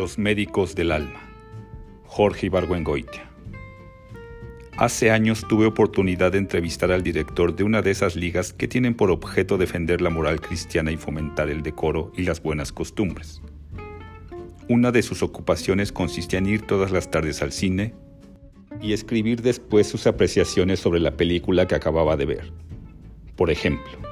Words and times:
Los 0.00 0.16
médicos 0.16 0.74
del 0.74 0.92
alma. 0.92 1.20
Jorge 2.06 2.46
Ibargüengoitia. 2.46 3.30
Hace 4.78 5.10
años 5.10 5.44
tuve 5.46 5.66
oportunidad 5.66 6.32
de 6.32 6.38
entrevistar 6.38 6.90
al 6.90 7.02
director 7.02 7.54
de 7.54 7.64
una 7.64 7.82
de 7.82 7.90
esas 7.90 8.16
ligas 8.16 8.54
que 8.54 8.66
tienen 8.66 8.94
por 8.94 9.10
objeto 9.10 9.58
defender 9.58 10.00
la 10.00 10.08
moral 10.08 10.40
cristiana 10.40 10.90
y 10.90 10.96
fomentar 10.96 11.50
el 11.50 11.62
decoro 11.62 12.12
y 12.16 12.22
las 12.22 12.42
buenas 12.42 12.72
costumbres. 12.72 13.42
Una 14.70 14.90
de 14.90 15.02
sus 15.02 15.22
ocupaciones 15.22 15.92
consistía 15.92 16.38
en 16.38 16.46
ir 16.46 16.62
todas 16.62 16.92
las 16.92 17.10
tardes 17.10 17.42
al 17.42 17.52
cine 17.52 17.92
y 18.80 18.94
escribir 18.94 19.42
después 19.42 19.86
sus 19.86 20.06
apreciaciones 20.06 20.80
sobre 20.80 21.00
la 21.00 21.18
película 21.18 21.66
que 21.66 21.74
acababa 21.74 22.16
de 22.16 22.24
ver. 22.24 22.52
Por 23.36 23.50
ejemplo, 23.50 24.09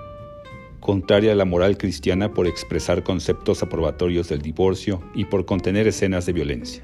contraria 0.88 1.32
a 1.32 1.34
la 1.34 1.44
moral 1.44 1.76
cristiana 1.76 2.32
por 2.32 2.46
expresar 2.46 3.02
conceptos 3.02 3.62
aprobatorios 3.62 4.30
del 4.30 4.40
divorcio 4.40 5.02
y 5.14 5.26
por 5.26 5.44
contener 5.44 5.86
escenas 5.86 6.24
de 6.24 6.32
violencia. 6.32 6.82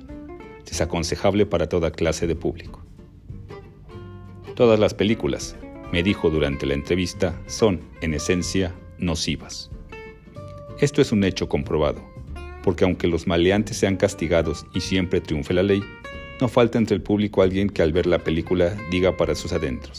Desaconsejable 0.67 1.47
para 1.47 1.71
toda 1.71 1.91
clase 1.91 2.27
de 2.27 2.37
público. 2.37 2.85
Todas 4.55 4.79
las 4.79 4.93
películas, 4.93 5.57
me 5.91 6.03
dijo 6.03 6.29
durante 6.29 6.67
la 6.67 6.75
entrevista, 6.75 7.41
son, 7.47 7.81
en 8.03 8.13
esencia, 8.13 8.75
nocivas. 8.99 9.71
Esto 10.81 11.01
es 11.01 11.11
un 11.11 11.25
hecho 11.25 11.49
comprobado, 11.49 12.05
porque 12.63 12.85
aunque 12.85 13.09
los 13.09 13.27
maleantes 13.27 13.79
sean 13.79 13.97
castigados 13.97 14.67
y 14.75 14.83
siempre 14.83 15.23
triunfe 15.23 15.55
la 15.55 15.63
ley, 15.63 15.83
no 16.43 16.49
falta 16.49 16.77
entre 16.77 16.95
el 16.95 17.01
público 17.01 17.41
alguien 17.41 17.71
que 17.71 17.81
al 17.81 17.95
ver 17.95 18.05
la 18.05 18.19
película 18.19 18.77
diga 18.91 19.17
para 19.17 19.35
sus 19.35 19.55
adentros, 19.55 19.99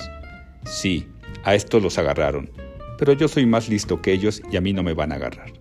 sí, 0.63 1.07
a 1.43 1.55
esto 1.55 1.79
los 1.79 1.97
agarraron, 1.97 2.51
pero 2.97 3.13
yo 3.13 3.27
soy 3.27 3.45
más 3.45 3.69
listo 3.69 4.01
que 4.01 4.13
ellos 4.13 4.41
y 4.51 4.57
a 4.57 4.61
mí 4.61 4.73
no 4.73 4.83
me 4.83 4.93
van 4.93 5.11
a 5.11 5.15
agarrar. 5.15 5.51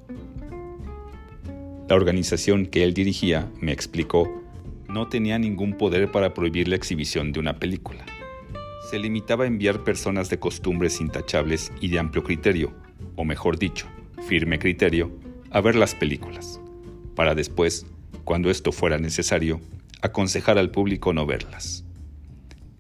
La 1.89 1.97
organización 1.97 2.67
que 2.67 2.83
él 2.83 2.95
dirigía, 2.95 3.51
me 3.61 3.73
explicó, 3.73 4.43
no 4.89 5.09
tenía 5.09 5.39
ningún 5.39 5.77
poder 5.77 6.11
para 6.11 6.33
prohibir 6.33 6.69
la 6.69 6.77
exhibición 6.77 7.33
de 7.33 7.41
una 7.41 7.59
película. 7.59 8.05
Se 8.91 8.99
limitaba 8.99 9.45
a 9.45 9.49
enviar 9.49 9.85
personas 9.85 10.31
de 10.31 10.39
costumbres 10.39 11.01
intachables 11.01 11.73
y 11.81 11.89
de 11.89 11.99
amplio 11.99 12.23
criterio, 12.23 12.73
o 13.17 13.25
mejor 13.25 13.59
dicho, 13.59 13.87
firme 14.29 14.59
criterio, 14.59 15.11
a 15.51 15.61
ver 15.61 15.77
las 15.77 15.95
películas, 15.95 16.61
para 17.15 17.35
después, 17.35 17.87
cuando 18.25 18.51
esto 18.51 18.73
fuera 18.73 18.99
necesario, 18.99 19.61
aconsejar 20.01 20.59
al 20.59 20.71
público 20.71 21.13
no 21.13 21.27
verlas. 21.27 21.85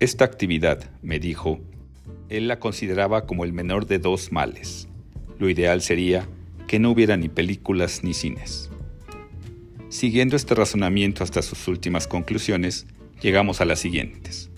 Esta 0.01 0.25
actividad, 0.25 0.91
me 1.03 1.19
dijo, 1.19 1.61
él 2.37 2.49
la 2.49 2.59
consideraba 2.59 3.27
como 3.27 3.45
el 3.45 3.53
menor 3.53 3.87
de 3.87 3.99
dos 3.99 4.33
males. 4.33 4.89
Lo 5.39 5.49
ideal 5.49 5.83
sería 5.83 6.29
que 6.67 6.79
no 6.79 6.91
hubiera 6.91 7.17
ni 7.17 7.29
películas 7.29 8.03
ni 8.03 8.15
cines. 8.15 8.71
Siguiendo 9.89 10.37
este 10.37 10.55
razonamiento 10.55 11.23
hasta 11.23 11.43
sus 11.43 11.69
últimas 11.69 12.07
conclusiones, 12.07 12.87
llegamos 13.21 13.61
a 13.61 13.65
las 13.65 13.81
siguientes. 13.81 14.51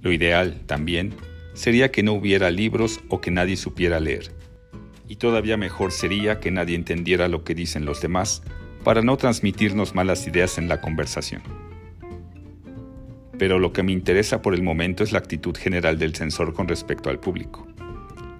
Lo 0.00 0.12
ideal, 0.12 0.62
también, 0.66 1.14
sería 1.54 1.90
que 1.90 2.02
no 2.02 2.12
hubiera 2.12 2.50
libros 2.50 3.00
o 3.08 3.20
que 3.20 3.30
nadie 3.30 3.56
supiera 3.56 4.00
leer. 4.00 4.32
Y 5.08 5.16
todavía 5.16 5.56
mejor 5.56 5.92
sería 5.92 6.40
que 6.40 6.50
nadie 6.50 6.76
entendiera 6.76 7.28
lo 7.28 7.44
que 7.44 7.54
dicen 7.54 7.84
los 7.84 8.00
demás 8.00 8.42
para 8.84 9.02
no 9.02 9.16
transmitirnos 9.16 9.94
malas 9.94 10.26
ideas 10.26 10.58
en 10.58 10.68
la 10.68 10.80
conversación 10.80 11.42
pero 13.38 13.58
lo 13.58 13.72
que 13.72 13.82
me 13.82 13.92
interesa 13.92 14.42
por 14.42 14.54
el 14.54 14.62
momento 14.62 15.04
es 15.04 15.12
la 15.12 15.18
actitud 15.18 15.56
general 15.56 15.98
del 15.98 16.14
censor 16.14 16.54
con 16.54 16.68
respecto 16.68 17.10
al 17.10 17.20
público. 17.20 17.66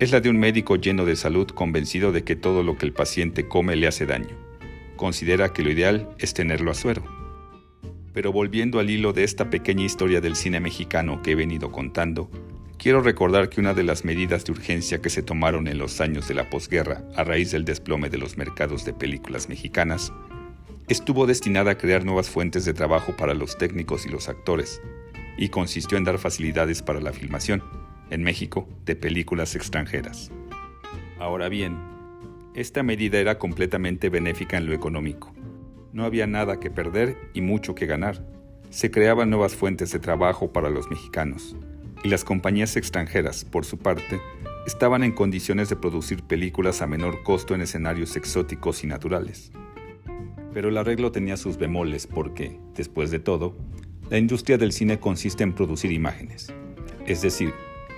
Es 0.01 0.13
la 0.13 0.21
de 0.21 0.29
un 0.29 0.39
médico 0.39 0.77
lleno 0.77 1.05
de 1.05 1.17
salud 1.17 1.47
convencido 1.49 2.13
de 2.13 2.25
que 2.25 2.37
todo 2.37 2.63
lo 2.63 2.77
que 2.77 2.87
el 2.87 2.93
paciente 2.93 3.47
come 3.47 3.77
le 3.77 3.87
hace 3.87 4.07
daño. 4.07 4.37
Considera 4.97 5.53
que 5.53 5.63
lo 5.63 5.71
ideal 5.71 6.09
es 6.19 6.35
tenerlo 6.35 6.71
a 6.71 6.75
suero. 6.75 7.05
Pero 8.13 8.33
volviendo 8.33 8.79
al 8.79 8.91
hilo 8.91 9.13
de 9.13 9.25
esta 9.25 9.51
pequeña 9.51 9.85
historia 9.85 10.21
del 10.21 10.37
cine 10.37 10.61
mexicano 10.61 11.23
que 11.23 11.33
he 11.33 11.35
venido 11.35 11.73
contando, 11.73 12.31
quiero 12.79 13.01
recordar 13.01 13.49
que 13.49 13.61
una 13.61 13.75
de 13.75 13.83
las 13.83 14.05
medidas 14.05 14.45
de 14.45 14.53
urgencia 14.53 15.01
que 15.01 15.11
se 15.11 15.23
tomaron 15.23 15.69
en 15.69 15.79
los 15.79 16.01
años 16.01 16.29
de 16.29 16.35
la 16.35 16.51
posguerra 16.51 17.05
a 17.17 17.25
raíz 17.25 17.51
del 17.51 17.65
desplome 17.65 18.11
de 18.11 18.19
los 18.19 18.37
mercados 18.37 18.85
de 18.85 18.93
películas 18.93 19.49
mexicanas 19.49 20.13
estuvo 20.89 21.27
destinada 21.27 21.73
a 21.73 21.79
crear 21.79 22.05
nuevas 22.05 22.29
fuentes 22.29 22.65
de 22.65 22.75
trabajo 22.75 23.17
para 23.17 23.35
los 23.35 23.57
técnicos 23.57 24.05
y 24.05 24.11
los 24.11 24.29
actores, 24.29 24.83
y 25.37 25.49
consistió 25.49 25.99
en 25.99 26.05
dar 26.05 26.19
facilidades 26.19 26.83
para 26.83 27.01
la 27.01 27.13
filmación, 27.13 27.63
en 28.11 28.23
México, 28.23 28.69
de 28.85 28.95
películas 28.95 29.55
extranjeras. 29.55 30.31
Ahora 31.19 31.49
bien, 31.49 31.79
esta 32.55 32.83
medida 32.83 33.19
era 33.19 33.39
completamente 33.39 34.11
benéfica 34.11 34.59
en 34.59 34.67
lo 34.67 34.75
económico. 34.75 35.33
No 35.93 36.05
había 36.05 36.27
nada 36.27 36.61
que 36.61 36.71
perder 36.71 37.17
y 37.33 37.41
mucho 37.41 37.75
que 37.75 37.87
ganar. 37.87 38.25
Se 38.71 38.91
creaban 38.91 39.31
nuevas 39.31 39.55
fuentes 39.55 39.91
de 39.93 40.01
trabajo 40.01 40.53
para 40.53 40.71
los 40.71 40.91
mexicanos, 40.91 41.57
y 42.03 42.09
las 42.09 42.25
compañías 42.25 42.77
extranjeras, 42.77 43.45
por 43.45 43.65
su 43.65 43.79
parte, 43.79 44.21
estaban 44.67 45.03
en 45.03 45.13
condiciones 45.13 45.69
de 45.69 45.77
producir 45.77 46.23
películas 46.23 46.83
a 46.83 46.87
menor 46.87 47.23
costo 47.23 47.55
en 47.55 47.63
escenarios 47.63 48.17
exóticos 48.17 48.85
y 48.85 48.87
naturales. 48.87 49.51
Pero 50.55 50.69
el 50.69 50.79
arreglo 50.79 51.11
tenía 51.11 51.37
sus 51.37 51.59
bemoles 51.59 52.07
porque, 52.07 52.57
después 52.77 53.11
de 53.11 53.19
todo, 53.19 53.57
la 54.09 54.19
industria 54.19 54.57
del 54.57 54.71
cine 54.71 55.01
consiste 55.01 55.43
en 55.43 55.53
producir 55.53 55.91
imágenes. 55.91 56.55
Es 57.07 57.23
decir, 57.23 57.53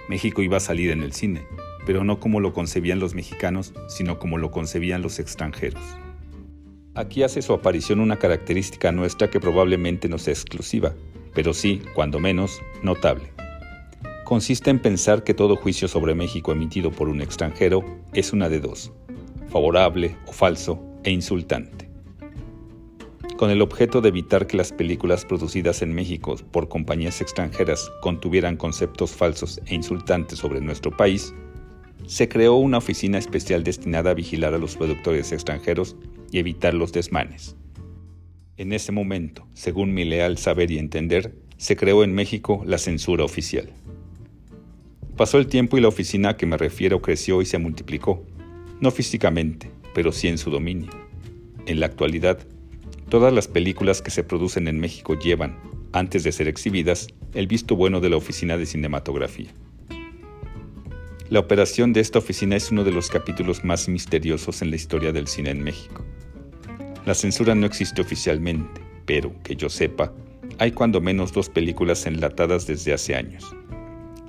México 0.09 0.41
iba 0.41 0.57
a 0.57 0.61
salir 0.61 0.91
en 0.91 1.03
el 1.03 1.13
cine, 1.13 1.47
pero 1.85 2.03
no 2.03 2.19
como 2.19 2.41
lo 2.41 2.55
concebían 2.55 2.99
los 2.99 3.15
mexicanos, 3.15 3.75
sino 3.89 4.19
como 4.19 4.39
lo 4.39 4.51
concebían 4.51 5.03
los 5.03 5.19
extranjeros. 5.19 5.83
Aquí 6.95 7.23
hace 7.23 7.43
su 7.43 7.53
aparición 7.53 8.01
una 8.01 8.19
característica 8.19 8.91
nuestra 8.91 9.29
que 9.29 9.39
probablemente 9.39 10.09
no 10.09 10.17
sea 10.17 10.33
exclusiva, 10.33 10.95
pero 11.35 11.53
sí, 11.53 11.83
cuando 11.95 12.21
menos, 12.21 12.63
notable. 12.83 13.33
Consiste 14.25 14.71
en 14.71 14.79
pensar 14.79 15.25
que 15.25 15.35
todo 15.35 15.57
juicio 15.57 15.89
sobre 15.89 16.15
México 16.15 16.53
emitido 16.53 16.91
por 16.91 17.11
un 17.11 17.21
extranjero 17.21 17.85
es 18.15 18.33
una 18.33 18.49
de 18.49 18.61
dos, 18.61 18.93
favorable 19.51 20.17
o 20.27 20.33
falso 20.33 20.83
e 21.05 21.11
insultante 21.11 21.86
con 23.37 23.51
el 23.51 23.63
objeto 23.63 24.01
de 24.01 24.09
evitar 24.09 24.47
que 24.47 24.57
las 24.57 24.73
películas 24.73 25.25
producidas 25.25 25.83
en 25.83 25.95
México 25.95 26.37
por 26.51 26.69
compañías 26.69 27.21
extranjeras 27.21 27.91
contuvieran 28.01 28.57
conceptos 28.57 29.13
falsos 29.13 29.61
e 29.67 29.75
insultantes 29.75 30.39
sobre 30.39 30.61
nuestro 30.61 30.91
país, 30.91 31.35
se 32.07 32.29
creó 32.29 32.55
una 32.55 32.79
oficina 32.79 33.19
especial 33.19 33.65
destinada 33.65 34.11
a 34.11 34.15
vigilar 34.15 34.55
a 34.55 34.59
los 34.59 34.77
productores 34.77 35.33
extranjeros 35.33 35.97
y 36.31 36.39
evitar 36.39 36.75
los 36.75 36.93
desmanes. 36.93 37.57
En 38.57 38.73
ese 38.73 38.93
momento, 38.93 39.47
según 39.53 39.93
mi 39.93 40.05
leal 40.05 40.39
saber 40.39 40.71
y 40.71 40.79
entender, 40.79 41.35
se 41.59 41.77
creó 41.77 42.05
en 42.05 42.15
México 42.15 42.63
la 42.65 42.79
censura 42.79 43.25
oficial. 43.25 43.71
Pasó 45.17 45.39
el 45.39 45.47
tiempo 45.47 45.77
y 45.77 45.81
la 45.81 45.89
oficina 45.89 46.31
a 46.31 46.37
que 46.37 46.47
me 46.47 46.57
refiero 46.57 47.03
creció 47.03 47.43
y 47.43 47.47
se 47.47 47.59
multiplicó, 47.59 48.25
no 48.81 48.91
físicamente, 48.91 49.71
pero 49.95 50.13
sí 50.13 50.29
en 50.29 50.39
su 50.39 50.51
dominio. 50.51 50.91
En 51.67 51.81
la 51.81 51.87
actualidad, 51.87 52.39
Todas 53.09 53.33
las 53.33 53.47
películas 53.47 54.03
que 54.03 54.11
se 54.11 54.25
producen 54.25 54.67
en 54.67 54.81
México 54.81 55.17
llevan, 55.17 55.59
antes 55.93 56.25
de 56.25 56.33
ser 56.33 56.49
exhibidas, 56.49 57.07
el 57.35 57.47
visto 57.47 57.77
bueno 57.77 58.01
de 58.01 58.11
la 58.11 58.17
Oficina 58.17 58.57
de 58.57 58.67
Cinematografía. 58.67 59.55
La 61.31 61.39
operación 61.39 61.93
de 61.93 62.01
esta 62.01 62.19
oficina 62.19 62.57
es 62.57 62.73
uno 62.73 62.83
de 62.83 62.91
los 62.91 63.09
capítulos 63.09 63.65
más 63.65 63.89
misteriosos 63.89 64.61
en 64.63 64.71
la 64.71 64.77
historia 64.77 65.13
del 65.13 65.29
cine 65.29 65.51
en 65.51 65.63
México. 65.63 66.05
La 67.05 67.15
censura 67.15 67.55
no 67.55 67.67
existe 67.67 68.03
oficialmente, 68.03 68.81
pero, 69.07 69.33
que 69.45 69.55
yo 69.55 69.69
sepa, 69.69 70.13
hay 70.59 70.73
cuando 70.73 71.01
menos 71.01 71.33
dos 71.33 71.49
películas 71.49 72.07
enlatadas 72.07 72.67
desde 72.67 72.93
hace 72.93 73.15
años. 73.15 73.45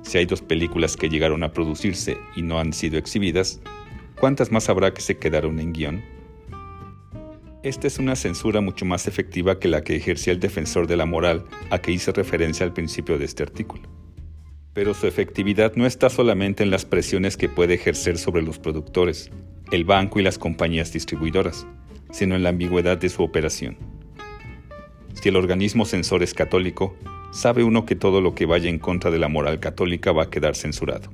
Si 0.02 0.18
hay 0.18 0.26
dos 0.26 0.40
películas 0.40 0.96
que 0.96 1.08
llegaron 1.08 1.42
a 1.42 1.52
producirse 1.52 2.16
y 2.36 2.42
no 2.42 2.60
han 2.60 2.72
sido 2.72 2.96
exhibidas, 2.96 3.60
¿cuántas 4.20 4.52
más 4.52 4.68
habrá 4.68 4.94
que 4.94 5.00
se 5.00 5.18
quedaron 5.18 5.58
en 5.58 5.72
guion? 5.72 6.17
Esta 7.64 7.88
es 7.88 7.98
una 7.98 8.14
censura 8.14 8.60
mucho 8.60 8.84
más 8.84 9.08
efectiva 9.08 9.58
que 9.58 9.66
la 9.66 9.82
que 9.82 9.96
ejercía 9.96 10.32
el 10.32 10.38
defensor 10.38 10.86
de 10.86 10.96
la 10.96 11.06
moral 11.06 11.44
a 11.70 11.80
que 11.80 11.90
hice 11.90 12.12
referencia 12.12 12.64
al 12.64 12.72
principio 12.72 13.18
de 13.18 13.24
este 13.24 13.42
artículo. 13.42 13.82
Pero 14.74 14.94
su 14.94 15.08
efectividad 15.08 15.74
no 15.74 15.84
está 15.84 16.08
solamente 16.08 16.62
en 16.62 16.70
las 16.70 16.84
presiones 16.84 17.36
que 17.36 17.48
puede 17.48 17.74
ejercer 17.74 18.16
sobre 18.16 18.42
los 18.42 18.60
productores, 18.60 19.32
el 19.72 19.84
banco 19.84 20.20
y 20.20 20.22
las 20.22 20.38
compañías 20.38 20.92
distribuidoras, 20.92 21.66
sino 22.12 22.36
en 22.36 22.44
la 22.44 22.50
ambigüedad 22.50 22.96
de 22.96 23.08
su 23.08 23.24
operación. 23.24 23.76
Si 25.20 25.28
el 25.28 25.34
organismo 25.34 25.84
censor 25.84 26.22
es 26.22 26.34
católico, 26.34 26.96
sabe 27.32 27.64
uno 27.64 27.86
que 27.86 27.96
todo 27.96 28.20
lo 28.20 28.36
que 28.36 28.46
vaya 28.46 28.70
en 28.70 28.78
contra 28.78 29.10
de 29.10 29.18
la 29.18 29.26
moral 29.26 29.58
católica 29.58 30.12
va 30.12 30.24
a 30.24 30.30
quedar 30.30 30.54
censurado. 30.54 31.10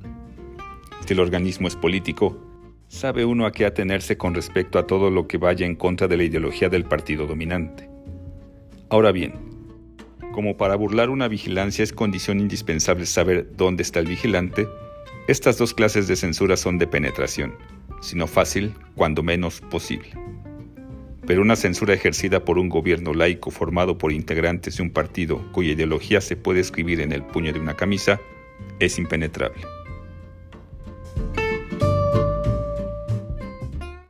Si 1.06 1.14
el 1.14 1.20
organismo 1.20 1.68
es 1.68 1.76
político, 1.76 2.38
sabe 2.88 3.24
uno 3.24 3.46
a 3.46 3.52
qué 3.52 3.66
atenerse 3.66 4.16
con 4.16 4.34
respecto 4.34 4.78
a 4.78 4.86
todo 4.86 5.10
lo 5.10 5.26
que 5.26 5.38
vaya 5.38 5.66
en 5.66 5.74
contra 5.74 6.08
de 6.08 6.16
la 6.16 6.24
ideología 6.24 6.68
del 6.68 6.84
partido 6.84 7.26
dominante. 7.26 7.88
Ahora 8.88 9.12
bien, 9.12 9.34
como 10.32 10.56
para 10.56 10.76
burlar 10.76 11.10
una 11.10 11.28
vigilancia 11.28 11.82
es 11.82 11.92
condición 11.92 12.40
indispensable 12.40 13.06
saber 13.06 13.56
dónde 13.56 13.82
está 13.82 14.00
el 14.00 14.06
vigilante, 14.06 14.68
estas 15.28 15.58
dos 15.58 15.74
clases 15.74 16.06
de 16.06 16.16
censura 16.16 16.56
son 16.56 16.78
de 16.78 16.86
penetración, 16.86 17.54
sino 18.00 18.26
fácil, 18.26 18.74
cuando 18.94 19.22
menos 19.22 19.60
posible. 19.60 20.10
pero 21.26 21.42
una 21.42 21.56
censura 21.56 21.94
ejercida 21.94 22.44
por 22.44 22.58
un 22.58 22.68
gobierno 22.68 23.14
laico 23.14 23.50
formado 23.50 23.96
por 23.98 24.12
integrantes 24.12 24.76
de 24.76 24.82
un 24.82 24.90
partido 24.90 25.40
cuya 25.52 25.72
ideología 25.72 26.20
se 26.20 26.36
puede 26.36 26.60
escribir 26.60 27.00
en 27.00 27.12
el 27.12 27.22
puño 27.22 27.52
de 27.52 27.60
una 27.60 27.74
camisa 27.74 28.20
es 28.78 28.98
impenetrable. 28.98 29.62